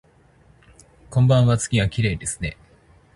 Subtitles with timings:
[1.11, 2.57] こんばんわ、月がきれいですね